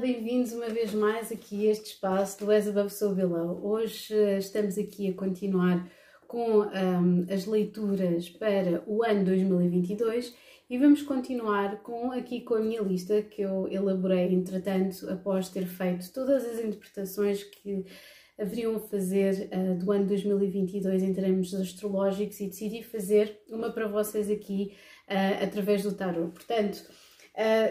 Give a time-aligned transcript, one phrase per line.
[0.00, 3.66] bem-vindos uma vez mais aqui a este espaço do As Above So Below.
[3.66, 5.90] Hoje uh, estamos aqui a continuar
[6.28, 10.32] com um, as leituras para o ano 2022
[10.70, 15.66] e vamos continuar com aqui com a minha lista que eu elaborei entretanto após ter
[15.66, 17.84] feito todas as interpretações que
[18.38, 24.30] haveriam fazer uh, do ano 2022 em termos astrológicos e decidi fazer uma para vocês
[24.30, 24.76] aqui
[25.08, 26.30] uh, através do tarot.
[26.30, 26.84] Portanto,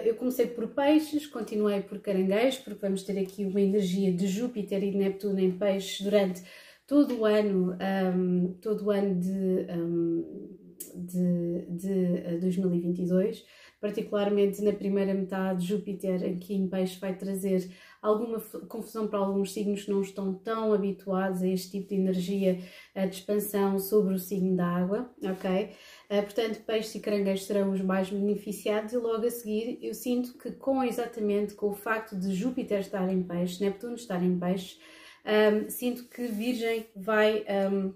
[0.06, 4.82] eu comecei por peixes, continuei por caranguejos, porque vamos ter aqui uma energia de Júpiter
[4.82, 6.42] e de Neptuno em peixes durante
[6.88, 7.78] todo o ano,
[8.16, 10.58] um, todo o ano de, um,
[10.96, 13.44] de, de 2022,
[13.82, 17.70] particularmente na primeira metade, Júpiter aqui em peixe vai trazer
[18.02, 22.60] alguma confusão para alguns signos que não estão tão habituados a este tipo de energia
[22.96, 25.72] de expansão sobre o signo da água, ok?
[26.10, 30.38] Uh, portanto, peixes e caranguejos serão os mais beneficiados e logo a seguir eu sinto
[30.38, 34.78] que com exatamente com o facto de Júpiter estar em peixe, Neptuno estar em peixe,
[35.28, 37.94] um, sinto que Virgem vai, um,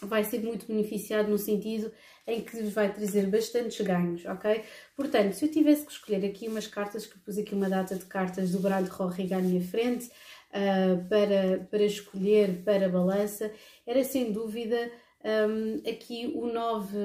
[0.00, 1.92] vai ser muito beneficiado no sentido
[2.26, 4.62] em que vai trazer bastantes ganhos, ok?
[4.96, 8.04] Portanto, se eu tivesse que escolher aqui umas cartas, que pus aqui uma data de
[8.06, 13.52] cartas do de Rorriga à minha frente, uh, para, para escolher para balança,
[13.86, 14.90] era sem dúvida
[15.24, 16.98] um, aqui o 9,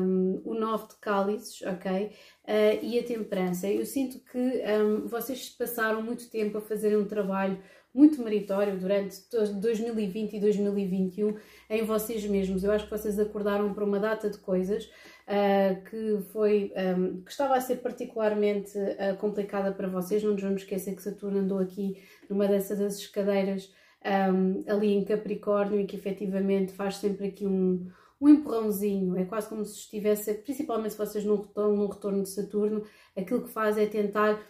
[0.00, 2.06] um, o 9 de cálices, ok?
[2.44, 3.68] Uh, e a temperança.
[3.68, 7.58] Eu sinto que um, vocês passaram muito tempo a fazer um trabalho
[7.94, 11.36] muito meritório durante 2020 e 2021
[11.70, 12.64] em vocês mesmos.
[12.64, 17.30] Eu acho que vocês acordaram para uma data de coisas uh, que foi um, que
[17.30, 20.24] estava a ser particularmente uh, complicada para vocês.
[20.24, 23.72] Não nos vamos esquecer que Saturno andou aqui numa dessas escadeiras
[24.04, 29.48] um, ali em Capricórnio e que efetivamente faz sempre aqui um, um empurrãozinho, é quase
[29.48, 32.84] como se estivesse, principalmente se vocês não retorno, no retorno de Saturno,
[33.16, 34.40] aquilo que faz é tentar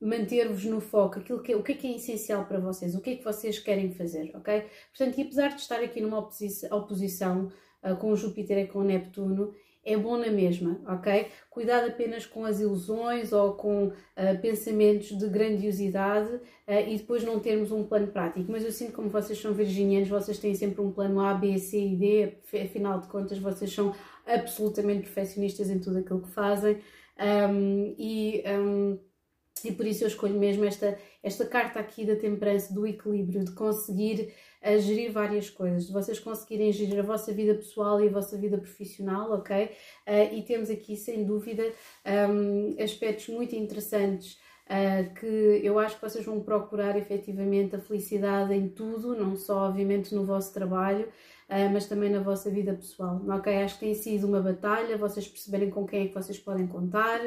[0.00, 3.10] manter-vos no foco, aquilo que, o que é que é essencial para vocês, o que
[3.10, 4.66] é que vocês querem fazer, ok?
[4.94, 9.54] Portanto, e apesar de estar aqui numa oposição, oposição uh, com Júpiter e com Neptuno,
[9.84, 11.28] é bom na mesma, ok?
[11.50, 13.92] Cuidado apenas com as ilusões ou com uh,
[14.40, 18.50] pensamentos de grandiosidade uh, e depois não termos um plano prático.
[18.50, 21.78] Mas eu sinto como vocês são virginianos, vocês têm sempre um plano A, B, C
[21.78, 23.94] e D, afinal de contas vocês são
[24.26, 26.78] absolutamente perfeccionistas em tudo aquilo que fazem
[27.18, 28.98] um, e, um,
[29.64, 33.52] e por isso eu escolho mesmo esta, esta carta aqui da temperança, do equilíbrio, de
[33.52, 34.32] conseguir
[34.64, 38.36] a gerir várias coisas, de vocês conseguirem gerir a vossa vida pessoal e a vossa
[38.38, 39.66] vida profissional, ok?
[39.66, 41.62] Uh, e temos aqui, sem dúvida,
[42.30, 48.54] um, aspectos muito interessantes uh, que eu acho que vocês vão procurar efetivamente a felicidade
[48.54, 51.10] em tudo, não só, obviamente, no vosso trabalho, uh,
[51.72, 53.54] mas também na vossa vida pessoal, ok?
[53.62, 57.20] Acho que tem sido uma batalha, vocês perceberem com quem é que vocês podem contar.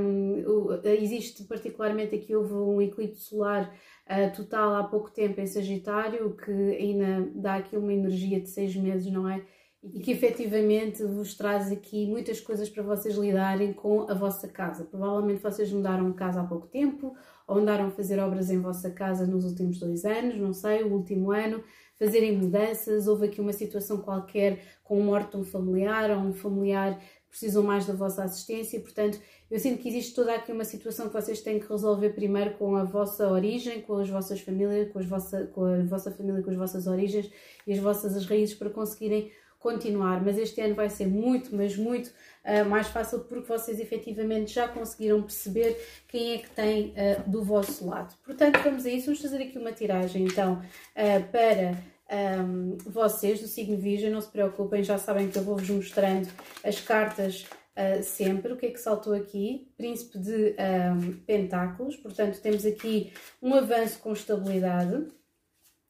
[0.00, 3.72] Um, existe particularmente aqui, houve um eclipse solar
[4.06, 8.74] uh, total há pouco tempo em Sagitário, que ainda dá aqui uma energia de seis
[8.74, 9.42] meses, não é?
[9.82, 14.84] E que efetivamente vos traz aqui muitas coisas para vocês lidarem com a vossa casa.
[14.84, 17.14] Provavelmente vocês mudaram de casa há pouco tempo,
[17.46, 20.92] ou andaram a fazer obras em vossa casa nos últimos dois anos, não sei, o
[20.92, 21.62] último ano,
[21.98, 26.98] fazerem mudanças, houve aqui uma situação qualquer com morte de um familiar, ou um familiar
[27.28, 29.20] precisam mais da vossa assistência, portanto,
[29.50, 32.74] eu sinto que existe toda aqui uma situação que vocês têm que resolver primeiro com
[32.74, 36.50] a vossa origem, com as vossas famílias, com, as vossa, com a vossa família, com
[36.50, 37.30] as vossas origens
[37.66, 40.24] e as vossas as raízes para conseguirem continuar.
[40.24, 44.68] Mas este ano vai ser muito, mas muito uh, mais fácil porque vocês efetivamente já
[44.68, 45.76] conseguiram perceber
[46.08, 48.14] quem é que tem uh, do vosso lado.
[48.24, 49.06] Portanto, vamos a isso.
[49.06, 51.76] Vamos fazer aqui uma tiragem então uh, para
[52.10, 56.28] um, vocês do signo Virgem, não se preocupem, já sabem que eu vou-vos mostrando
[56.64, 57.46] as cartas
[57.76, 58.52] uh, sempre.
[58.52, 59.70] O que é que saltou aqui?
[59.76, 63.12] Príncipe de um, Pentáculos, portanto temos aqui
[63.42, 65.06] um avanço com estabilidade,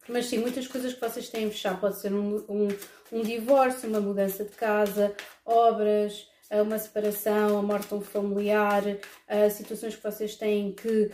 [0.08, 2.68] mas sim, muitas coisas que vocês têm a fechar, pode ser um, um,
[3.12, 5.14] um divórcio, uma mudança de casa,
[5.44, 8.82] obras, uma separação, a morte de um familiar,
[9.50, 11.10] situações que vocês têm que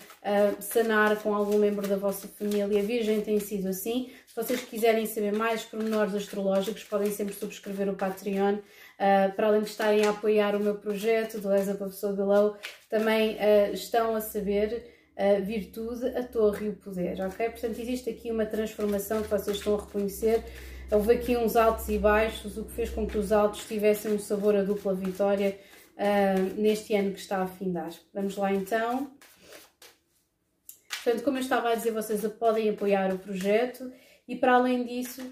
[0.60, 2.82] sanar com algum membro da vossa família.
[2.82, 4.12] Virgem tem sido assim.
[4.28, 8.58] Se vocês quiserem saber mais pormenores astrológicos, podem sempre subscrever o Patreon.
[9.34, 12.56] para além de estarem a apoiar o meu projeto do As Above Below,
[12.88, 13.36] também
[13.72, 17.50] estão a saber a virtude, a torre e o poder, ok?
[17.50, 20.42] Portanto, existe aqui uma transformação que vocês estão a reconhecer
[20.90, 24.18] Houve aqui uns altos e baixos, o que fez com que os altos tivessem um
[24.18, 25.58] sabor a dupla vitória
[25.96, 27.90] uh, neste ano que está a findar.
[28.12, 29.10] Vamos lá então.
[31.02, 33.90] Portanto, como eu estava a dizer, vocês podem apoiar o projeto
[34.28, 35.22] e para além disso,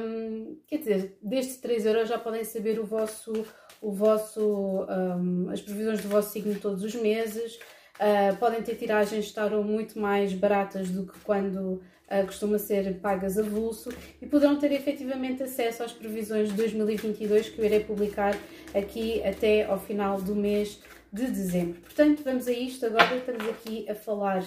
[0.00, 3.32] um, quer dizer, destes 3 euros já podem saber o vosso,
[3.80, 7.58] o vosso, um, as previsões do vosso signo todos os meses,
[7.98, 13.00] Uh, podem ter tiragens de tarot muito mais baratas do que quando uh, costuma ser
[13.00, 13.90] pagas a vulso
[14.22, 18.38] e poderão ter efetivamente acesso às previsões de 2022 que eu irei publicar
[18.72, 20.80] aqui até ao final do mês
[21.12, 21.80] de dezembro.
[21.80, 22.86] Portanto, vamos a isto.
[22.86, 24.44] Agora estamos aqui a falar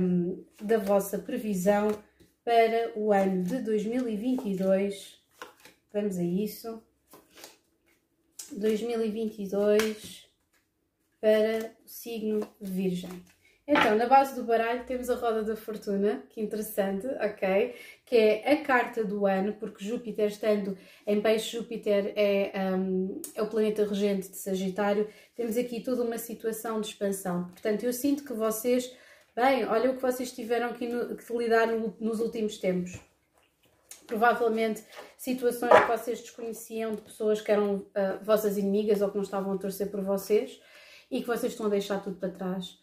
[0.00, 1.88] um, da vossa previsão
[2.44, 5.20] para o ano de 2022.
[5.92, 6.82] Vamos a isso.
[8.52, 10.25] 2022
[11.20, 13.24] para o signo Virgem.
[13.68, 17.74] Então, na base do baralho temos a roda da fortuna, que interessante, ok?
[18.04, 23.42] Que é a carta do ano, porque Júpiter, estando em peixe, Júpiter é, um, é
[23.42, 25.08] o planeta regente de Sagitário.
[25.34, 27.48] Temos aqui toda uma situação de expansão.
[27.48, 28.94] Portanto, eu sinto que vocês,
[29.34, 32.96] bem, olha o que vocês tiveram aqui no, que lidar no, nos últimos tempos.
[34.06, 34.84] Provavelmente
[35.18, 39.54] situações que vocês desconheciam de pessoas que eram uh, vossas inimigas ou que não estavam
[39.54, 40.60] a torcer por vocês
[41.10, 42.78] e que vocês estão a deixar tudo para trás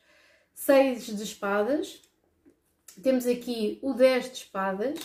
[0.53, 2.01] seis de espadas,
[3.01, 4.99] temos aqui o 10 de espadas,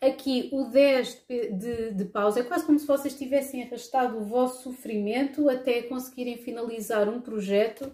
[0.00, 4.24] aqui o 10 de, de, de paus, é quase como se vocês tivessem arrastado o
[4.24, 7.90] vosso sofrimento até conseguirem finalizar um projeto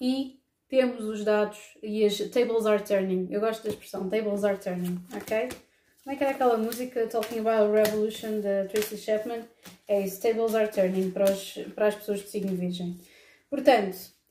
[0.00, 0.38] e
[0.68, 3.28] temos os dados e as tables are turning.
[3.30, 5.48] Eu gosto da expressão tables are turning, ok?
[6.04, 9.42] Como é que era aquela música Talking About Revolution da Tracy Chapman?
[9.88, 12.96] É isso, tables are turning para, os, para as pessoas de signo virgem.
[13.50, 13.98] Portanto,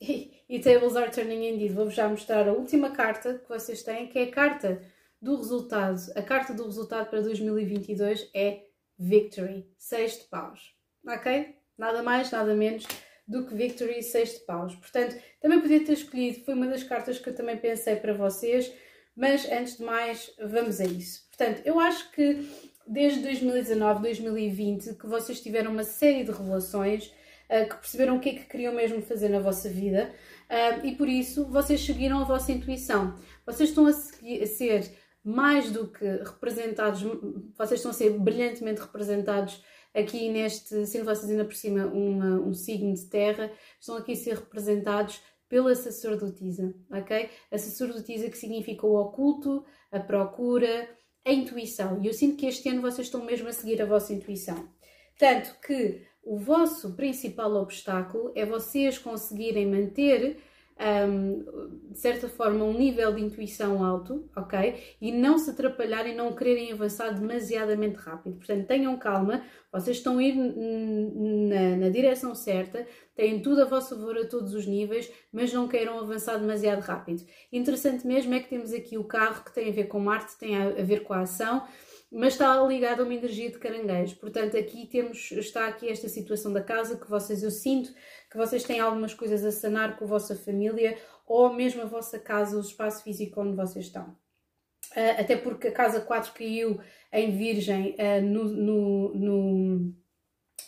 [0.50, 1.72] e Tables Are Turning Indeed.
[1.72, 4.82] Vou-vos já mostrar a última carta que vocês têm, que é a carta
[5.22, 6.00] do resultado.
[6.16, 8.64] A carta do resultado para 2022 é
[8.98, 10.74] Victory, 6 de paus.
[11.06, 11.54] Ok?
[11.78, 12.84] Nada mais, nada menos
[13.28, 14.74] do que Victory 6 de paus.
[14.74, 18.72] Portanto, também podia ter escolhido, foi uma das cartas que eu também pensei para vocês,
[19.14, 21.28] mas antes de mais, vamos a isso.
[21.28, 22.44] Portanto, eu acho que
[22.86, 27.12] desde 2019, 2020, que vocês tiveram uma série de revelações,
[27.68, 30.12] que perceberam o que é que queriam mesmo fazer na vossa vida,
[30.50, 33.16] Uh, e por isso vocês seguiram a vossa intuição.
[33.46, 34.90] Vocês estão a, seguir, a, ser
[35.22, 37.02] mais do que representados,
[37.56, 39.62] vocês estão a ser brilhantemente representados
[39.94, 44.16] aqui neste, sendo vocês ainda por cima uma, um signo de terra, estão aqui a
[44.16, 47.30] ser representados pela sacerdotisa, ok?
[47.50, 50.88] A sacerdotisa que significa o oculto, a procura,
[51.24, 52.02] a intuição.
[52.02, 54.68] E eu sinto que este ano vocês estão mesmo a seguir a vossa intuição.
[55.16, 60.36] Tanto que o vosso principal obstáculo é vocês conseguirem manter,
[60.78, 64.80] um, de certa forma, um nível de intuição alto, ok?
[65.00, 68.36] E não se atrapalharem, não quererem avançar demasiadamente rápido.
[68.36, 69.42] Portanto, tenham calma,
[69.72, 72.86] vocês estão a ir na, na direção certa,
[73.16, 77.24] têm tudo a vosso favor a todos os níveis, mas não queiram avançar demasiado rápido.
[77.52, 80.56] Interessante mesmo é que temos aqui o carro que tem a ver com Marte, tem
[80.56, 81.66] a ver com a ação
[82.10, 84.16] mas está ligado a uma energia de caranguejo.
[84.16, 87.94] Portanto, aqui temos, está aqui esta situação da casa que vocês, eu sinto
[88.30, 92.18] que vocês têm algumas coisas a sanar com a vossa família ou mesmo a vossa
[92.18, 94.16] casa, o espaço físico onde vocês estão.
[94.96, 96.80] Uh, até porque a casa 4 caiu
[97.12, 99.94] em Virgem uh, no, no, no,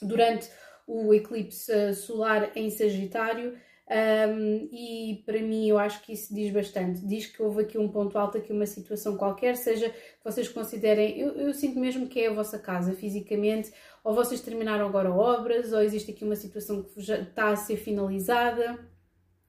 [0.00, 0.48] durante
[0.86, 3.58] o eclipse uh, solar em Sagitário.
[3.90, 7.06] Um, e para mim eu acho que isso diz bastante.
[7.06, 11.18] Diz que houve aqui um ponto alto, aqui uma situação qualquer, seja que vocês considerem,
[11.18, 13.72] eu, eu, sinto mesmo que é a vossa casa fisicamente,
[14.02, 17.76] ou vocês terminaram agora obras, ou existe aqui uma situação que já está a ser
[17.76, 18.78] finalizada,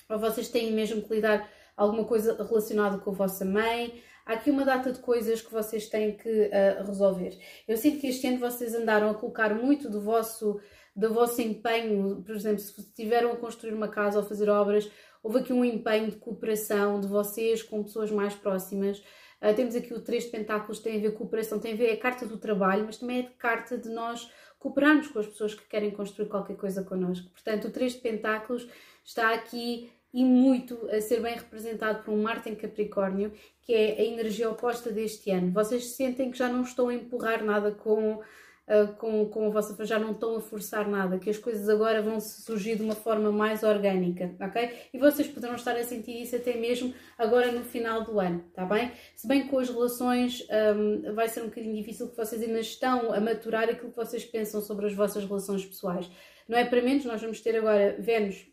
[0.10, 4.02] ou vocês têm mesmo que lidar alguma coisa relacionada com a vossa mãe.
[4.26, 7.38] Há aqui uma data de coisas que vocês têm que uh, resolver.
[7.68, 10.60] Eu sinto que este ano vocês andaram a colocar muito do vosso
[10.96, 14.90] do vosso empenho, por exemplo, se estiveram a construir uma casa ou fazer obras,
[15.24, 19.00] houve aqui um empenho de cooperação de vocês com pessoas mais próximas.
[19.42, 21.90] Uh, temos aqui o Três de Pentáculos, tem a ver com cooperação, tem a ver,
[21.90, 25.28] é a carta do trabalho, mas também é a carta de nós cooperarmos com as
[25.28, 27.30] pessoas que querem construir qualquer coisa connosco.
[27.32, 28.68] Portanto, o Três de Pentáculos
[29.04, 34.00] está aqui e muito a ser bem representado por um Marte em Capricórnio, que é
[34.00, 35.52] a energia oposta deste ano.
[35.52, 38.22] Vocês sentem que já não estão a empurrar nada com
[38.68, 42.02] uh, com, com a vossa já não estão a forçar nada, que as coisas agora
[42.02, 44.72] vão surgir de uma forma mais orgânica, ok?
[44.94, 48.66] E vocês poderão estar a sentir isso até mesmo agora no final do ano, tá
[48.66, 48.92] bem?
[49.16, 52.60] Se bem que com as relações um, vai ser um bocadinho difícil que vocês ainda
[52.60, 56.10] estão a maturar aquilo que vocês pensam sobre as vossas relações pessoais.
[56.48, 58.53] Não é para menos, nós vamos ter agora Vênus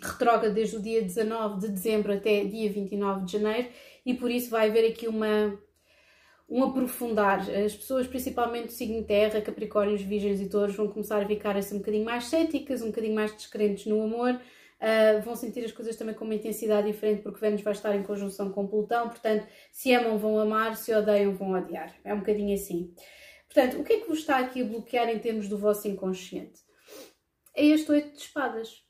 [0.00, 3.68] retrógrada desde o dia 19 de dezembro até dia 29 de janeiro
[4.06, 5.58] e por isso vai haver aqui uma
[6.48, 7.40] um aprofundar.
[7.40, 11.74] As pessoas, principalmente do signo Terra, Capricórnios, Virgens e Touros, vão começar a ficar assim
[11.74, 15.94] um bocadinho mais céticas, um bocadinho mais descrentes no amor, uh, vão sentir as coisas
[15.94, 19.92] também com uma intensidade diferente, porque Vênus vai estar em conjunção com Plutão, portanto, se
[19.92, 21.94] amam, vão amar, se odeiam, vão odiar.
[22.02, 22.94] É um bocadinho assim.
[23.46, 26.60] Portanto, o que é que vos está aqui a bloquear em termos do vosso inconsciente?
[27.54, 28.87] É este oito de espadas.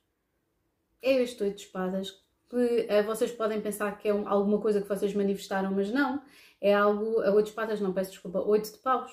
[1.02, 2.10] É este oito de espadas
[2.48, 6.22] que uh, vocês podem pensar que é um, alguma coisa que vocês manifestaram, mas não.
[6.60, 9.12] É algo, a oito de espadas, não peço desculpa, oito de paus.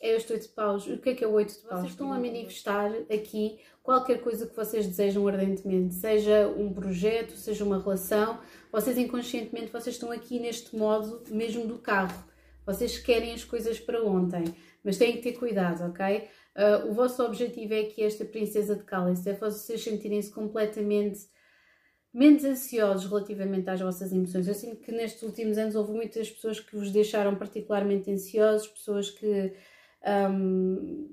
[0.00, 0.86] É este oito de paus.
[0.86, 1.80] O que é que é oito de paus?
[1.80, 7.64] Vocês estão a manifestar aqui qualquer coisa que vocês desejam ardentemente, seja um projeto, seja
[7.64, 8.38] uma relação.
[8.70, 12.24] Vocês inconscientemente vocês estão aqui neste modo mesmo do carro.
[12.66, 14.44] Vocês querem as coisas para ontem,
[14.82, 16.28] mas têm que ter cuidado, ok?
[16.56, 21.26] Uh, o vosso objetivo é que esta princesa de cálice é vocês sentirem-se completamente
[22.14, 24.46] menos ansiosos relativamente às vossas emoções.
[24.46, 29.10] Eu sinto que nestes últimos anos houve muitas pessoas que vos deixaram particularmente ansiosos, pessoas
[29.10, 29.52] que,
[30.30, 31.08] um,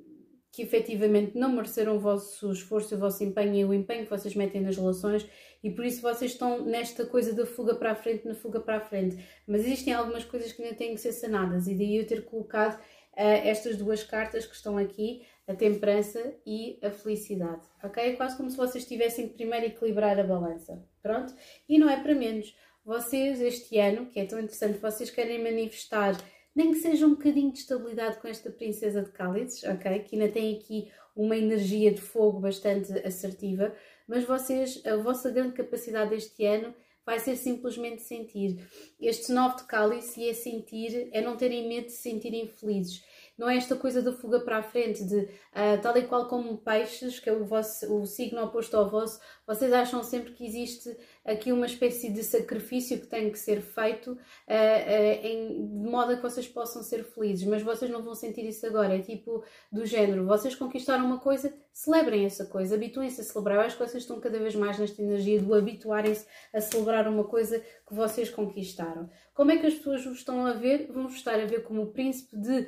[0.51, 4.35] que efetivamente não mereceram o vosso esforço, o vosso empenho e o empenho que vocês
[4.35, 5.27] metem nas relações
[5.63, 8.77] e por isso vocês estão nesta coisa da fuga para a frente, na fuga para
[8.77, 9.17] a frente.
[9.47, 12.79] Mas existem algumas coisas que ainda têm que ser sanadas e daí eu ter colocado
[13.15, 18.03] estas duas cartas que estão aqui, a temperança e a felicidade, ok?
[18.03, 21.33] É quase como se vocês tivessem que primeiro equilibrar a balança, pronto?
[21.67, 22.55] E não é para menos.
[22.83, 26.17] Vocês, este ano, que é tão interessante, vocês querem manifestar,
[26.55, 29.99] nem que seja um bocadinho de estabilidade com esta princesa de cálices, ok?
[29.99, 33.75] Que ainda tem aqui uma energia de fogo bastante assertiva,
[34.07, 36.73] mas vocês, a vossa grande capacidade este ano
[37.05, 38.67] vai ser simplesmente sentir.
[38.99, 43.01] Este nove de cálice é sentir, é não terem medo de se sentirem felizes
[43.41, 46.59] não é esta coisa da fuga para a frente, de uh, tal e qual como
[46.59, 49.19] peixes, que é o, vosso, o signo oposto ao vosso,
[49.51, 54.11] vocês acham sempre que existe aqui uma espécie de sacrifício que tem que ser feito
[54.11, 58.15] uh, uh, em, de modo a que vocês possam ser felizes, mas vocês não vão
[58.15, 58.95] sentir isso agora.
[58.95, 63.57] É tipo do género: vocês conquistaram uma coisa, celebrem essa coisa, habituem-se a celebrar.
[63.57, 67.25] Eu acho que vocês estão cada vez mais nesta energia do habituarem-se a celebrar uma
[67.25, 69.09] coisa que vocês conquistaram.
[69.33, 70.91] Como é que as pessoas vos estão a ver?
[70.91, 72.67] Vão vos estar a ver como o príncipe de,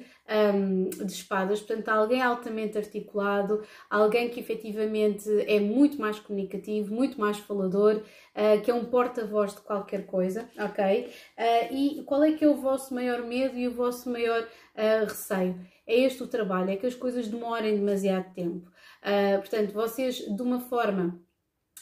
[0.55, 7.19] um, de espadas, portanto, alguém altamente articulado, alguém que efetivamente é muito mais comunicativo, muito
[7.19, 11.05] mais falador, uh, que é um porta-voz de qualquer coisa, ok?
[11.37, 15.05] Uh, e qual é que é o vosso maior medo e o vosso maior uh,
[15.05, 15.59] receio?
[15.85, 18.71] É este o trabalho, é que as coisas demorem demasiado tempo.
[19.41, 21.21] portanto, vocês, de uma forma,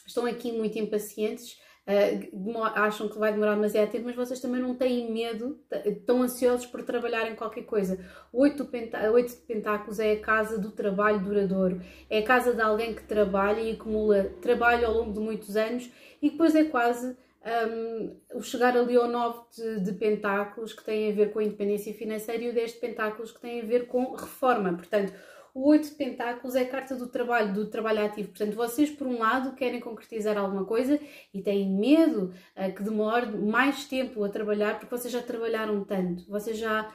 [0.07, 4.75] estão aqui muito impacientes, Uh, acham que vai demorar demasiado tempo, mas vocês também não
[4.75, 7.99] têm medo, estão ansiosos por trabalhar em qualquer coisa.
[8.31, 12.93] O oito, de Pentáculos é a casa do trabalho duradouro, é a casa de alguém
[12.93, 15.89] que trabalha e acumula trabalho ao longo de muitos anos
[16.21, 21.11] e depois é quase um, o chegar ali ao 9 de, de, Pentáculos, que tem
[21.11, 23.87] a ver com a independência financeira, e o 10 de Pentáculos, que tem a ver
[23.87, 24.73] com reforma.
[24.73, 25.13] Portanto,
[25.53, 28.29] o 8 de Pentáculos é a carta do trabalho, do trabalho ativo.
[28.29, 30.99] Portanto, vocês, por um lado, querem concretizar alguma coisa
[31.33, 36.25] e têm medo uh, que demore mais tempo a trabalhar, porque vocês já trabalharam tanto,
[36.29, 36.91] vocês já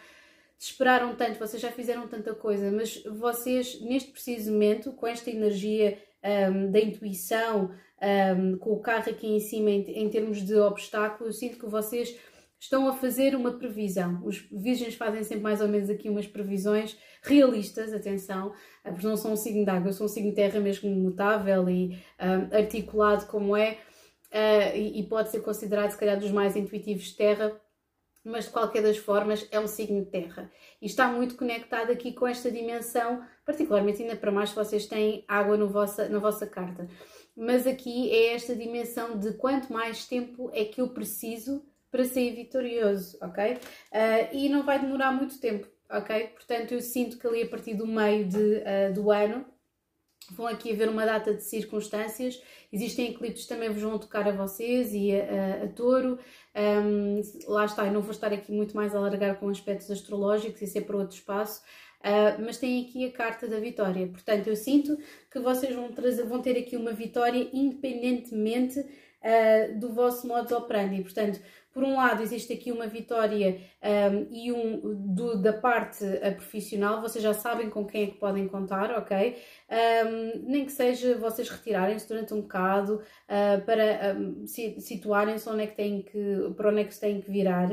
[0.59, 5.99] esperaram tanto, vocês já fizeram tanta coisa, mas vocês, neste preciso momento, com esta energia
[6.51, 7.75] um, da intuição,
[8.39, 11.67] um, com o carro aqui em cima, em, em termos de obstáculos, eu sinto que
[11.67, 12.19] vocês
[12.67, 14.21] estão a fazer uma previsão.
[14.25, 18.53] Os virgens fazem sempre mais ou menos aqui umas previsões realistas, atenção,
[18.85, 21.69] eh, porque não são um signo de água, são um signo de terra mesmo mutável
[21.71, 23.79] e um, articulado como é,
[24.33, 27.61] uh, e, e, pode ser considerado se calhar dos mais intuitivos de terra,
[28.25, 30.51] mas de qualquer das formas é um signo de terra.
[30.83, 35.25] E está muito conectado aqui com esta dimensão, particularmente ainda para mais se vocês têm
[35.29, 36.89] água no vossa, na vossa carta.
[37.37, 42.35] Mas aqui é esta dimensão de quanto mais tempo é que eu preciso para sair
[42.35, 43.55] vitorioso, ok?
[43.55, 43.59] Uh,
[44.33, 46.29] e não vai demorar muito tempo, ok?
[46.29, 49.45] Portanto, eu sinto que ali a partir do meio de, uh, do ano
[50.31, 52.43] vão aqui haver uma data de circunstâncias.
[52.73, 56.19] Existem eclipses que também vos vão tocar a vocês e a, a, a touro.
[56.55, 60.63] Um, lá está, eu não vou estar aqui muito mais a alargar com aspectos astrológicos,
[60.63, 61.63] isso é para outro espaço.
[62.01, 64.07] Uh, mas tem aqui a carta da vitória.
[64.07, 64.97] Portanto, eu sinto
[65.31, 70.55] que vocês vão, trazer, vão ter aqui uma vitória independentemente uh, do vosso modo de
[70.55, 71.03] operandi.
[71.03, 71.41] Portanto,
[71.77, 77.03] por um lado, existe aqui uma vitória um, e um do, da parte uh, profissional,
[77.03, 79.37] vocês já sabem com quem é que podem contar, ok?
[79.69, 85.67] Um, nem que seja vocês retirarem-se durante um bocado uh, para um, situarem-se onde é
[85.67, 87.69] que têm que, para onde é que se têm que virar.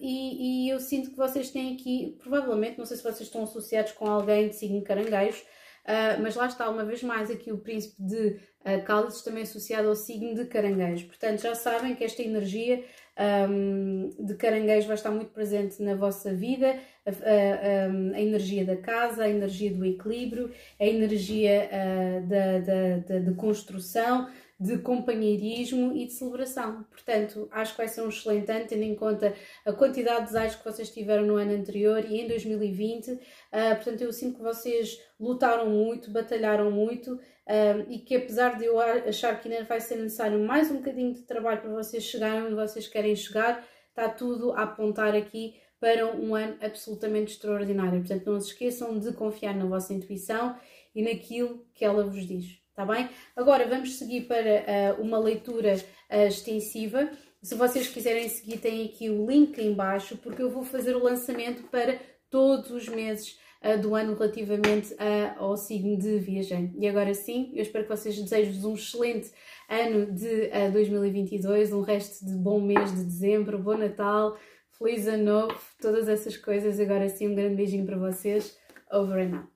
[0.00, 3.92] E, e, eu sinto que vocês têm aqui, provavelmente, não sei se vocês estão associados
[3.92, 5.44] com alguém de signo caranguejos,
[5.82, 9.88] Uh, mas lá está, uma vez mais, aqui o príncipe de uh, cálices também associado
[9.88, 11.06] ao signo de caranguejo.
[11.06, 12.84] Portanto, já sabem que esta energia
[13.18, 18.76] um, de caranguejo vai estar muito presente na vossa vida, a, a, a, energia da
[18.76, 20.50] casa, a energia do equilíbrio,
[20.80, 24.28] a energia uh, da, da, da, de construção,
[24.58, 26.84] de companheirismo e de celebração.
[26.84, 29.34] Portanto, acho que vai ser um excelente ano, tendo em conta
[29.66, 33.10] a quantidade de desejos que vocês tiveram no ano anterior e em 2020.
[33.10, 33.18] Uh,
[33.50, 37.18] ah, portanto, eu sinto que vocês lutaram muito, batalharam muito,
[37.48, 41.12] um, e que apesar de eu achar que ainda vai ser necessário mais um bocadinho
[41.12, 46.06] de trabalho para vocês chegarem onde vocês querem chegar, está tudo a apontar aqui para
[46.14, 47.98] um ano absolutamente extraordinário.
[47.98, 50.56] Portanto, não se esqueçam de confiar na vossa intuição
[50.94, 53.08] e naquilo que ela vos diz, está bem?
[53.34, 57.10] Agora vamos seguir para uh, uma leitura uh, extensiva.
[57.42, 61.02] Se vocês quiserem seguir, tem aqui o link em baixo, porque eu vou fazer o
[61.02, 61.98] lançamento para
[62.30, 63.36] todos os meses
[63.80, 64.94] do ano relativamente
[65.36, 66.76] ao signo de Viajante.
[66.78, 69.30] E agora sim, eu espero que vocês desejem um excelente
[69.68, 74.36] ano de 2022, um resto de bom mês de dezembro, bom Natal,
[74.78, 76.80] feliz ano novo, todas essas coisas.
[76.80, 78.58] Agora sim, um grande beijinho para vocês.
[78.90, 79.51] Over and out.